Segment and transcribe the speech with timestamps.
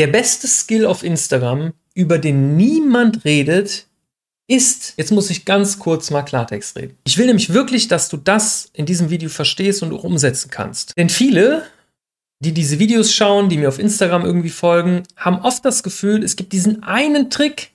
[0.00, 3.86] Der beste Skill auf Instagram, über den niemand redet,
[4.46, 6.96] ist, jetzt muss ich ganz kurz mal Klartext reden.
[7.04, 10.96] Ich will nämlich wirklich, dass du das in diesem Video verstehst und auch umsetzen kannst.
[10.96, 11.66] Denn viele,
[12.42, 16.36] die diese Videos schauen, die mir auf Instagram irgendwie folgen, haben oft das Gefühl, es
[16.36, 17.72] gibt diesen einen Trick,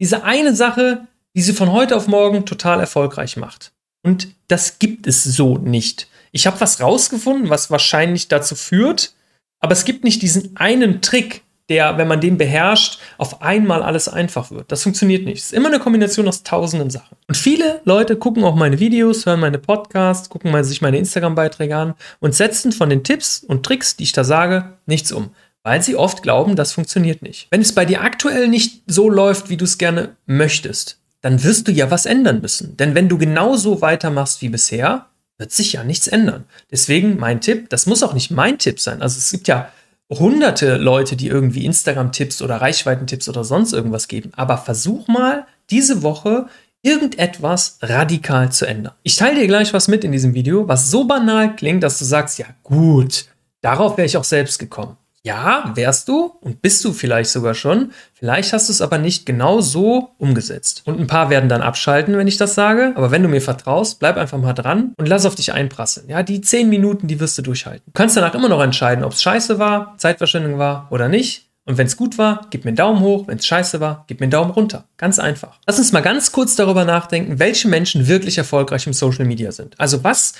[0.00, 1.06] diese eine Sache,
[1.36, 3.70] die sie von heute auf morgen total erfolgreich macht.
[4.02, 6.08] Und das gibt es so nicht.
[6.32, 9.14] Ich habe was rausgefunden, was wahrscheinlich dazu führt,
[9.60, 14.08] aber es gibt nicht diesen einen Trick, der, wenn man den beherrscht, auf einmal alles
[14.08, 14.70] einfach wird.
[14.72, 15.38] Das funktioniert nicht.
[15.38, 17.16] Es ist immer eine Kombination aus tausenden Sachen.
[17.28, 21.94] Und viele Leute gucken auch meine Videos, hören meine Podcasts, gucken sich meine Instagram-Beiträge an
[22.20, 25.30] und setzen von den Tipps und Tricks, die ich da sage, nichts um.
[25.62, 27.46] Weil sie oft glauben, das funktioniert nicht.
[27.50, 31.68] Wenn es bei dir aktuell nicht so läuft, wie du es gerne möchtest, dann wirst
[31.68, 32.76] du ja was ändern müssen.
[32.76, 35.06] Denn wenn du genauso weitermachst wie bisher,
[35.38, 36.44] wird sich ja nichts ändern.
[36.70, 39.02] Deswegen mein Tipp, das muss auch nicht mein Tipp sein.
[39.02, 39.70] Also es gibt ja
[40.18, 44.32] hunderte Leute, die irgendwie Instagram-Tipps oder Reichweitentipps oder sonst irgendwas geben.
[44.36, 46.46] Aber versuch mal diese Woche
[46.82, 48.94] irgendetwas radikal zu ändern.
[49.02, 52.04] Ich teile dir gleich was mit in diesem Video, was so banal klingt, dass du
[52.04, 53.26] sagst, ja gut,
[53.60, 54.96] darauf wäre ich auch selbst gekommen.
[55.24, 57.92] Ja, wärst du und bist du vielleicht sogar schon.
[58.12, 60.82] Vielleicht hast du es aber nicht genau so umgesetzt.
[60.84, 62.92] Und ein paar werden dann abschalten, wenn ich das sage.
[62.96, 66.08] Aber wenn du mir vertraust, bleib einfach mal dran und lass auf dich einprasseln.
[66.08, 67.84] Ja, die zehn Minuten, die wirst du durchhalten.
[67.86, 71.46] Du kannst danach immer noch entscheiden, ob es scheiße war, Zeitverschwendung war oder nicht.
[71.64, 73.28] Und wenn es gut war, gib mir einen Daumen hoch.
[73.28, 74.86] Wenn es scheiße war, gib mir einen Daumen runter.
[74.96, 75.60] Ganz einfach.
[75.66, 79.78] Lass uns mal ganz kurz darüber nachdenken, welche Menschen wirklich erfolgreich im Social Media sind.
[79.78, 80.34] Also was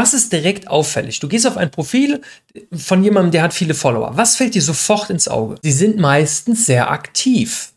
[0.00, 1.20] was ist direkt auffällig?
[1.20, 2.22] Du gehst auf ein Profil
[2.72, 4.16] von jemandem, der hat viele Follower.
[4.16, 5.56] Was fällt dir sofort ins Auge?
[5.60, 7.74] Sie sind meistens sehr aktiv.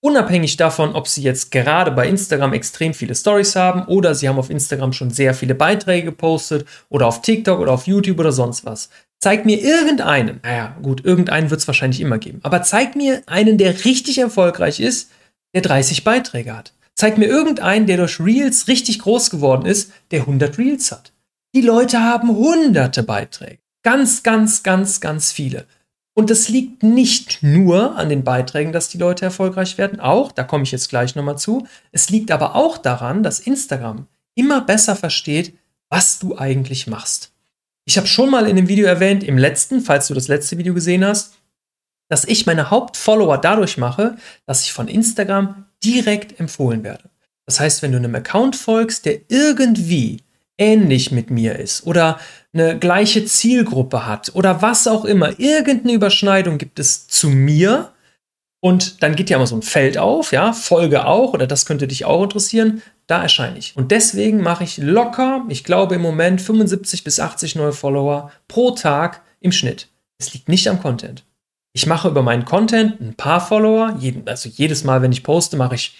[0.00, 4.38] Unabhängig davon, ob sie jetzt gerade bei Instagram extrem viele Stories haben oder sie haben
[4.38, 8.64] auf Instagram schon sehr viele Beiträge gepostet oder auf TikTok oder auf YouTube oder sonst
[8.64, 8.88] was.
[9.18, 13.58] Zeig mir irgendeinen, naja, gut, irgendeinen wird es wahrscheinlich immer geben, aber zeig mir einen,
[13.58, 15.10] der richtig erfolgreich ist,
[15.54, 16.72] der 30 Beiträge hat.
[16.94, 21.13] Zeig mir irgendeinen, der durch Reels richtig groß geworden ist, der 100 Reels hat.
[21.54, 23.60] Die Leute haben hunderte Beiträge.
[23.84, 25.66] Ganz, ganz, ganz, ganz viele.
[26.12, 30.42] Und das liegt nicht nur an den Beiträgen, dass die Leute erfolgreich werden, auch, da
[30.42, 34.96] komme ich jetzt gleich nochmal zu, es liegt aber auch daran, dass Instagram immer besser
[34.96, 35.54] versteht,
[35.88, 37.30] was du eigentlich machst.
[37.84, 40.74] Ich habe schon mal in dem Video erwähnt, im letzten, falls du das letzte Video
[40.74, 41.34] gesehen hast,
[42.08, 47.10] dass ich meine Hauptfollower dadurch mache, dass ich von Instagram direkt empfohlen werde.
[47.46, 50.23] Das heißt, wenn du einem Account folgst, der irgendwie
[50.58, 52.18] ähnlich mit mir ist oder
[52.52, 57.92] eine gleiche Zielgruppe hat oder was auch immer, irgendeine Überschneidung gibt es zu mir
[58.60, 61.88] und dann geht ja immer so ein Feld auf, ja, Folge auch oder das könnte
[61.88, 63.76] dich auch interessieren, da erscheine ich.
[63.76, 68.70] Und deswegen mache ich locker, ich glaube im Moment 75 bis 80 neue Follower pro
[68.70, 69.88] Tag im Schnitt.
[70.18, 71.24] Es liegt nicht am Content.
[71.74, 75.56] Ich mache über meinen Content ein paar Follower, jeden, also jedes Mal, wenn ich poste,
[75.56, 75.96] mache ich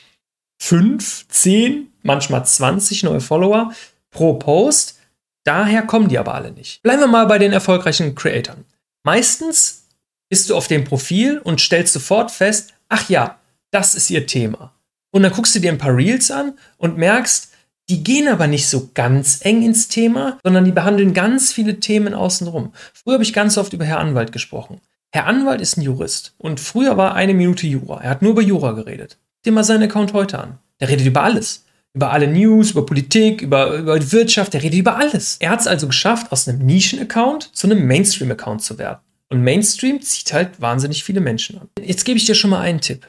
[0.58, 3.72] fünf, zehn, manchmal 20 neue Follower
[4.14, 4.98] pro Post.
[5.44, 6.82] Daher kommen die aber alle nicht.
[6.82, 8.64] Bleiben wir mal bei den erfolgreichen Creatoren.
[9.02, 9.88] Meistens
[10.30, 13.38] bist du auf dem Profil und stellst sofort fest, ach ja,
[13.70, 14.72] das ist ihr Thema.
[15.10, 17.50] Und dann guckst du dir ein paar Reels an und merkst,
[17.90, 22.14] die gehen aber nicht so ganz eng ins Thema, sondern die behandeln ganz viele Themen
[22.14, 22.72] außenrum.
[22.94, 24.80] Früher habe ich ganz oft über Herr Anwalt gesprochen.
[25.12, 28.00] Herr Anwalt ist ein Jurist und früher war eine Minute Jura.
[28.00, 29.18] Er hat nur über Jura geredet.
[29.44, 30.58] Sieh mal seinen Account heute an.
[30.80, 34.80] Der redet über alles über alle News, über Politik, über, über die Wirtschaft, er redet
[34.80, 35.36] über alles.
[35.38, 38.98] Er hat es also geschafft, aus einem Nischen-Account zu einem Mainstream-Account zu werden.
[39.30, 41.68] Und Mainstream zieht halt wahnsinnig viele Menschen an.
[41.80, 43.06] Jetzt gebe ich dir schon mal einen Tipp.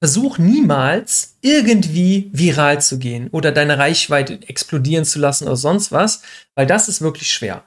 [0.00, 6.22] Versuch niemals irgendwie viral zu gehen oder deine Reichweite explodieren zu lassen oder sonst was,
[6.54, 7.64] weil das ist wirklich schwer.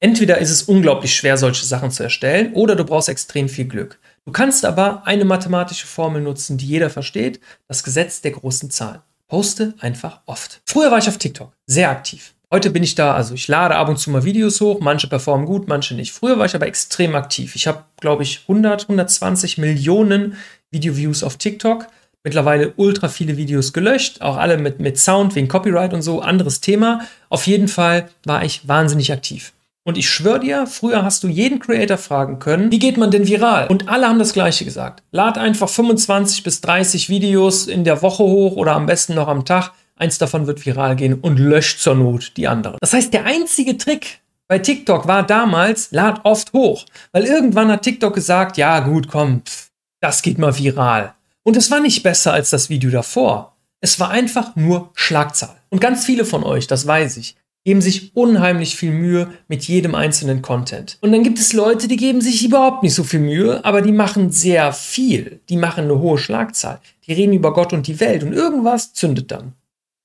[0.00, 3.98] Entweder ist es unglaublich schwer, solche Sachen zu erstellen, oder du brauchst extrem viel Glück.
[4.24, 9.00] Du kannst aber eine mathematische Formel nutzen, die jeder versteht, das Gesetz der großen Zahlen
[9.30, 10.60] poste einfach oft.
[10.66, 12.34] Früher war ich auf TikTok sehr aktiv.
[12.52, 15.46] Heute bin ich da, also ich lade ab und zu mal Videos hoch, manche performen
[15.46, 16.12] gut, manche nicht.
[16.12, 17.54] Früher war ich aber extrem aktiv.
[17.54, 20.36] Ich habe, glaube ich, 100, 120 Millionen
[20.72, 21.86] Video-Views auf TikTok.
[22.24, 26.60] Mittlerweile ultra viele Videos gelöscht, auch alle mit, mit Sound wegen Copyright und so, anderes
[26.60, 27.06] Thema.
[27.28, 29.52] Auf jeden Fall war ich wahnsinnig aktiv.
[29.84, 33.26] Und ich schwöre dir, früher hast du jeden Creator fragen können, wie geht man denn
[33.26, 33.66] viral?
[33.68, 35.02] Und alle haben das Gleiche gesagt.
[35.10, 39.44] Lad einfach 25 bis 30 Videos in der Woche hoch oder am besten noch am
[39.44, 39.72] Tag.
[39.96, 42.76] Eins davon wird viral gehen und löscht zur Not die anderen.
[42.80, 46.84] Das heißt, der einzige Trick bei TikTok war damals, lad oft hoch.
[47.12, 51.14] Weil irgendwann hat TikTok gesagt, ja gut, komm, pff, das geht mal viral.
[51.42, 53.56] Und es war nicht besser als das Video davor.
[53.80, 55.56] Es war einfach nur Schlagzahl.
[55.70, 59.94] Und ganz viele von euch, das weiß ich, geben sich unheimlich viel Mühe mit jedem
[59.94, 60.98] einzelnen Content.
[61.00, 63.92] Und dann gibt es Leute, die geben sich überhaupt nicht so viel Mühe, aber die
[63.92, 65.40] machen sehr viel.
[65.48, 66.80] Die machen eine hohe Schlagzahl.
[67.06, 69.52] Die reden über Gott und die Welt und irgendwas zündet dann.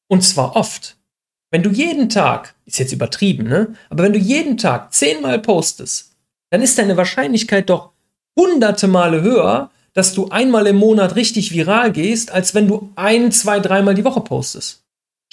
[0.07, 0.97] Und zwar oft.
[1.51, 3.75] Wenn du jeden Tag, ist jetzt übertrieben, ne?
[3.89, 6.11] Aber wenn du jeden Tag zehnmal postest,
[6.49, 7.91] dann ist deine Wahrscheinlichkeit doch
[8.37, 13.31] hunderte Male höher, dass du einmal im Monat richtig viral gehst, als wenn du ein,
[13.31, 14.84] zwei, dreimal die Woche postest.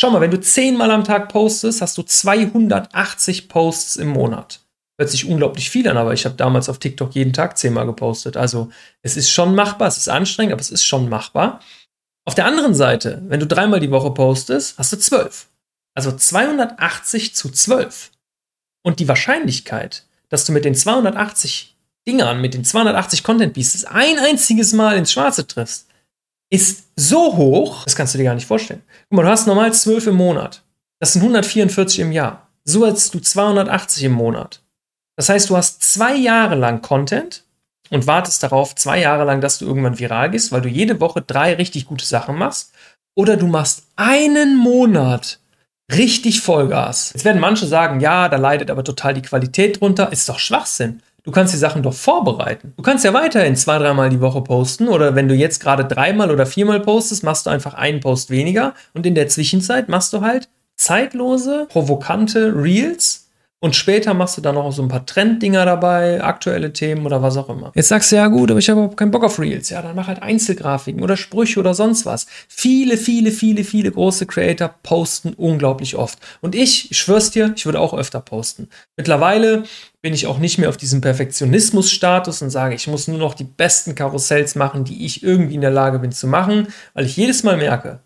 [0.02, 4.58] Schau mal, wenn du zehnmal am Tag postest, hast du 280 Posts im Monat.
[4.98, 8.36] Hört sich unglaublich viel an, aber ich habe damals auf TikTok jeden Tag zehnmal gepostet.
[8.36, 8.72] Also
[9.02, 11.60] es ist schon machbar, es ist anstrengend, aber es ist schon machbar.
[12.24, 15.46] Auf der anderen Seite, wenn du dreimal die Woche postest, hast du zwölf.
[15.94, 18.10] Also 280 zu 12.
[18.82, 21.76] Und die Wahrscheinlichkeit, dass du mit den 280
[22.08, 25.86] Dingern, mit den 280 Content Pieces ein einziges Mal ins Schwarze triffst,
[26.52, 28.82] ist so hoch, das kannst du dir gar nicht vorstellen.
[29.08, 30.62] Guck mal, du hast normal 12 im Monat.
[31.00, 32.48] Das sind 144 im Jahr.
[32.64, 34.62] So hast du 280 im Monat.
[35.16, 37.44] Das heißt, du hast zwei Jahre lang Content
[37.90, 41.22] und wartest darauf, zwei Jahre lang, dass du irgendwann viral gehst, weil du jede Woche
[41.22, 42.72] drei richtig gute Sachen machst.
[43.14, 45.38] Oder du machst einen Monat
[45.90, 47.12] richtig Vollgas.
[47.14, 50.12] Jetzt werden manche sagen, ja, da leidet aber total die Qualität drunter.
[50.12, 51.02] Ist doch Schwachsinn.
[51.24, 52.72] Du kannst die Sachen doch vorbereiten.
[52.76, 56.32] Du kannst ja weiterhin zwei, dreimal die Woche posten oder wenn du jetzt gerade dreimal
[56.32, 60.22] oder viermal postest, machst du einfach einen Post weniger und in der Zwischenzeit machst du
[60.22, 63.21] halt zeitlose, provokante Reels,
[63.62, 67.36] und später machst du dann noch so ein paar Trenddinger dabei, aktuelle Themen oder was
[67.36, 67.70] auch immer.
[67.76, 69.70] Jetzt sagst du, ja gut, aber ich habe überhaupt keinen Bock auf Reels.
[69.70, 72.26] Ja, dann mach halt Einzelgrafiken oder Sprüche oder sonst was.
[72.48, 76.18] Viele, viele, viele, viele große Creator posten unglaublich oft.
[76.40, 78.68] Und ich, ich schwör's dir, ich würde auch öfter posten.
[78.96, 79.62] Mittlerweile
[80.00, 83.44] bin ich auch nicht mehr auf diesem Perfektionismus-Status und sage, ich muss nur noch die
[83.44, 87.44] besten Karussells machen, die ich irgendwie in der Lage bin zu machen, weil ich jedes
[87.44, 88.00] Mal merke,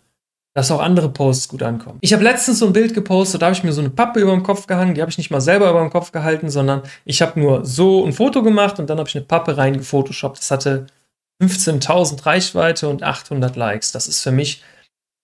[0.57, 1.99] dass auch andere Posts gut ankommen.
[2.01, 4.31] Ich habe letztens so ein Bild gepostet, da habe ich mir so eine Pappe über
[4.31, 7.21] dem Kopf gehangen, die habe ich nicht mal selber über dem Kopf gehalten, sondern ich
[7.21, 10.39] habe nur so ein Foto gemacht und dann habe ich eine Pappe reingefotoshoppt.
[10.39, 10.87] Das hatte
[11.43, 13.91] 15.000 Reichweite und 800 Likes.
[13.91, 14.63] Das ist für mich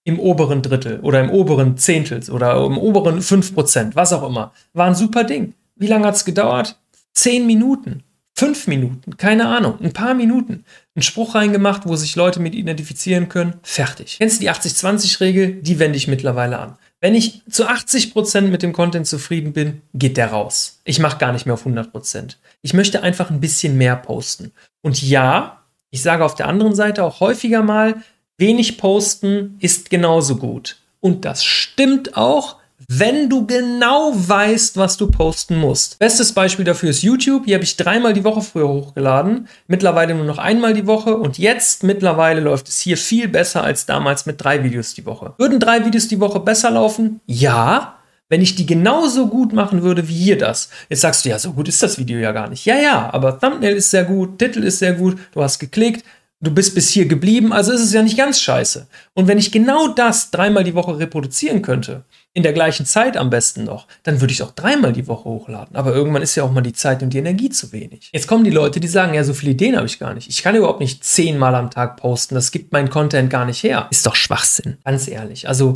[0.03, 4.53] im oberen Drittel oder im oberen Zehntel oder im oberen 5%, was auch immer.
[4.73, 5.55] War ein super Ding.
[5.75, 6.77] Wie lange hat es gedauert?
[7.11, 8.03] Zehn Minuten.
[8.35, 10.65] Fünf Minuten, keine Ahnung, ein paar Minuten.
[10.95, 13.55] Einen Spruch reingemacht, wo sich Leute mit identifizieren können.
[13.61, 14.17] Fertig.
[14.17, 15.61] Kennst du die 80-20-Regel?
[15.61, 16.77] Die wende ich mittlerweile an.
[16.99, 20.79] Wenn ich zu 80% mit dem Content zufrieden bin, geht der raus.
[20.83, 22.35] Ich mache gar nicht mehr auf 100%.
[22.61, 24.51] Ich möchte einfach ein bisschen mehr posten.
[24.81, 28.01] Und ja, ich sage auf der anderen Seite auch häufiger mal,
[28.37, 30.77] wenig posten ist genauso gut.
[31.01, 32.57] Und das stimmt auch,
[32.87, 35.99] wenn du genau weißt, was du posten musst.
[35.99, 37.45] Bestes Beispiel dafür ist YouTube.
[37.45, 41.37] Hier habe ich dreimal die Woche früher hochgeladen, mittlerweile nur noch einmal die Woche und
[41.37, 45.33] jetzt mittlerweile läuft es hier viel besser als damals mit drei Videos die Woche.
[45.37, 47.21] Würden drei Videos die Woche besser laufen?
[47.25, 47.99] Ja.
[48.29, 50.69] Wenn ich die genauso gut machen würde wie hier das.
[50.89, 52.65] Jetzt sagst du, ja, so gut ist das Video ja gar nicht.
[52.65, 56.03] Ja, ja, aber Thumbnail ist sehr gut, Titel ist sehr gut, du hast geklickt,
[56.39, 58.87] du bist bis hier geblieben, also ist es ja nicht ganz scheiße.
[59.13, 63.29] Und wenn ich genau das dreimal die Woche reproduzieren könnte, in der gleichen Zeit am
[63.29, 65.75] besten noch, dann würde ich auch dreimal die Woche hochladen.
[65.75, 68.09] Aber irgendwann ist ja auch mal die Zeit und die Energie zu wenig.
[68.11, 70.27] Jetzt kommen die Leute, die sagen, ja, so viele Ideen habe ich gar nicht.
[70.27, 72.33] Ich kann überhaupt nicht zehnmal am Tag posten.
[72.33, 73.87] Das gibt mein Content gar nicht her.
[73.91, 74.77] Ist doch Schwachsinn.
[74.83, 75.47] Ganz ehrlich.
[75.47, 75.73] Also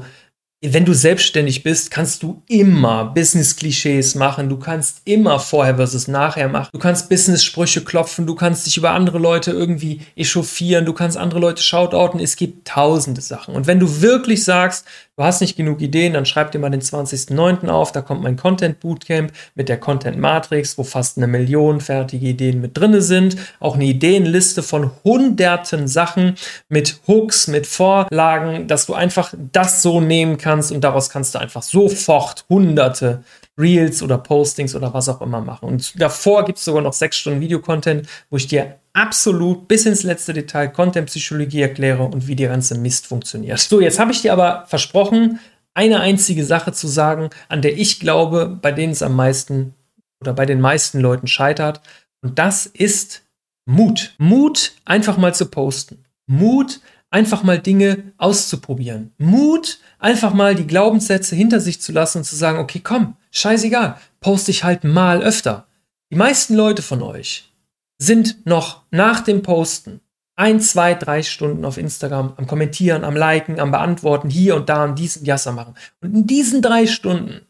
[0.61, 4.49] wenn du selbstständig bist, kannst du immer Business-Klischees machen.
[4.49, 6.69] Du kannst immer vorher versus nachher machen.
[6.73, 8.25] Du kannst Business-Sprüche klopfen.
[8.25, 10.85] Du kannst dich über andere Leute irgendwie echauffieren.
[10.85, 12.19] Du kannst andere Leute shoutouten.
[12.19, 13.53] Es gibt tausende Sachen.
[13.53, 14.87] Und wenn du wirklich sagst,
[15.17, 17.67] du hast nicht genug Ideen, dann schreib dir mal den 20.09.
[17.67, 17.91] auf.
[17.91, 22.61] Da kommt mein Content Bootcamp mit der Content Matrix, wo fast eine Million fertige Ideen
[22.61, 23.35] mit drinne sind.
[23.59, 26.35] Auch eine Ideenliste von hunderten Sachen
[26.69, 31.35] mit Hooks, mit Vorlagen, dass du einfach das so nehmen kannst kannst und daraus kannst
[31.35, 33.23] du einfach sofort hunderte
[33.57, 35.67] Reels oder Postings oder was auch immer machen.
[35.67, 40.03] Und davor gibt es sogar noch sechs Stunden Videocontent, wo ich dir absolut bis ins
[40.03, 43.59] letzte Detail Content-Psychologie erkläre und wie der ganze Mist funktioniert.
[43.59, 45.39] So, jetzt habe ich dir aber versprochen,
[45.73, 49.75] eine einzige Sache zu sagen, an der ich glaube, bei denen es am meisten
[50.19, 51.81] oder bei den meisten Leuten scheitert.
[52.21, 53.23] Und das ist
[53.67, 54.15] Mut.
[54.17, 56.03] Mut, einfach mal zu posten.
[56.25, 59.13] Mut, einfach mal Dinge auszuprobieren.
[59.17, 63.97] Mut, einfach mal die Glaubenssätze hinter sich zu lassen und zu sagen, okay, komm, scheißegal,
[64.19, 65.67] poste ich halt mal öfter.
[66.11, 67.51] Die meisten Leute von euch
[67.97, 70.01] sind noch nach dem Posten
[70.35, 74.85] ein, zwei, drei Stunden auf Instagram am Kommentieren, am Liken, am Beantworten, hier und da
[74.85, 75.73] und dies und das machen.
[75.99, 77.41] Und in diesen drei Stunden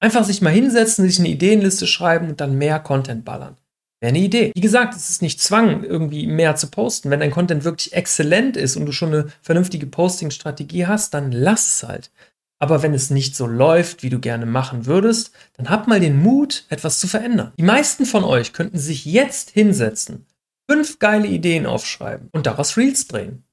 [0.00, 3.56] einfach sich mal hinsetzen, sich eine Ideenliste schreiben und dann mehr Content ballern.
[4.00, 4.52] Wäre eine Idee.
[4.54, 7.10] Wie gesagt, es ist nicht Zwang, irgendwie mehr zu posten.
[7.10, 11.66] Wenn dein Content wirklich exzellent ist und du schon eine vernünftige Posting-Strategie hast, dann lass
[11.66, 12.10] es halt.
[12.58, 16.22] Aber wenn es nicht so läuft, wie du gerne machen würdest, dann hab mal den
[16.22, 17.52] Mut, etwas zu verändern.
[17.58, 20.26] Die meisten von euch könnten sich jetzt hinsetzen,
[20.68, 23.44] fünf geile Ideen aufschreiben und daraus Reels drehen.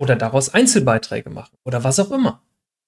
[0.00, 1.56] Oder daraus Einzelbeiträge machen.
[1.64, 2.42] Oder was auch immer.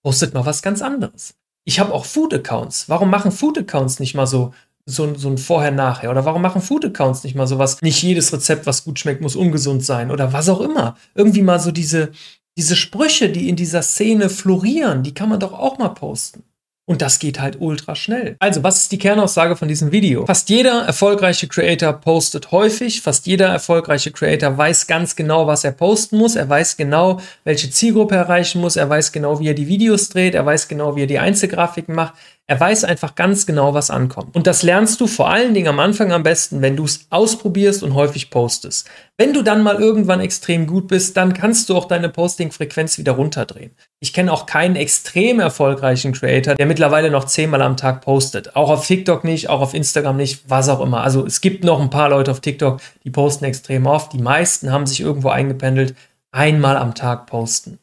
[0.05, 1.35] Postet mal was ganz anderes.
[1.65, 2.89] Ich habe auch Food-Accounts.
[2.89, 4.55] Warum machen Food-Accounts nicht mal so,
[4.87, 6.11] so, so ein Vorher-Nachher?
[6.11, 7.83] Oder warum machen Food-Accounts nicht mal sowas?
[7.83, 10.11] Nicht jedes Rezept, was gut schmeckt, muss ungesund sein.
[10.11, 10.97] Oder was auch immer.
[11.15, 12.13] Irgendwie mal so diese,
[12.61, 16.45] diese Sprüche, die in dieser Szene florieren, die kann man doch auch mal posten.
[16.85, 18.37] Und das geht halt ultra schnell.
[18.39, 20.27] Also, was ist die Kernaussage von diesem Video?
[20.27, 23.01] Fast jeder erfolgreiche Creator postet häufig.
[23.01, 26.37] Fast jeder erfolgreiche Creator weiß ganz genau, was er posten muss.
[26.37, 28.77] Er weiß genau, welche Zielgruppe er erreichen muss.
[28.77, 30.35] Er weiß genau, wie er die Videos dreht.
[30.35, 32.13] Er weiß genau, wie er die Einzelgrafiken macht.
[32.51, 34.35] Er weiß einfach ganz genau, was ankommt.
[34.35, 37.85] Und das lernst du vor allen Dingen am Anfang am besten, wenn du es ausprobierst
[37.85, 38.91] und häufig postest.
[39.17, 43.13] Wenn du dann mal irgendwann extrem gut bist, dann kannst du auch deine Posting-Frequenz wieder
[43.13, 43.71] runterdrehen.
[44.01, 48.57] Ich kenne auch keinen extrem erfolgreichen Creator, der mittlerweile noch zehnmal am Tag postet.
[48.57, 51.05] Auch auf TikTok nicht, auch auf Instagram nicht, was auch immer.
[51.05, 54.13] Also es gibt noch ein paar Leute auf TikTok, die posten extrem oft.
[54.13, 55.95] Die meisten haben sich irgendwo eingependelt,
[56.33, 57.79] einmal am Tag posten.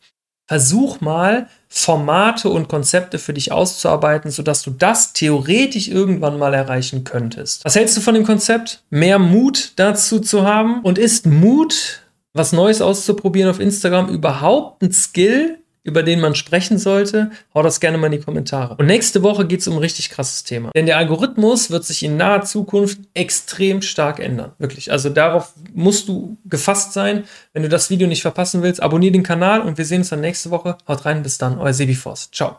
[0.48, 7.04] Versuch mal, Formate und Konzepte für dich auszuarbeiten, sodass du das theoretisch irgendwann mal erreichen
[7.04, 7.66] könntest.
[7.66, 8.82] Was hältst du von dem Konzept?
[8.90, 10.82] Mehr Mut dazu zu haben?
[10.82, 12.02] Und ist Mut,
[12.34, 17.80] was Neues auszuprobieren auf Instagram, überhaupt ein Skill, über den man sprechen sollte, hau das
[17.80, 18.76] gerne mal in die Kommentare.
[18.78, 20.72] Und nächste Woche geht es um ein richtig krasses Thema.
[20.76, 24.52] Denn der Algorithmus wird sich in naher Zukunft extrem stark ändern.
[24.60, 24.92] Wirklich.
[24.92, 27.24] Also darauf musst du gefasst sein.
[27.54, 30.22] Wenn du das Video nicht verpassen willst, abonniere den Kanal und wir sehen uns dann
[30.22, 30.78] nächste Woche.
[30.88, 32.30] Haut rein, bis dann, euer Sebi Force.
[32.32, 32.56] Ciao.